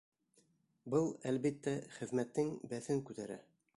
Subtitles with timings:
[0.93, 3.39] Был, әлбиттә, хеҙмәттең бәҫен күтәрә.